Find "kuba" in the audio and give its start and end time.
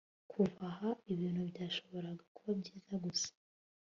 2.35-2.51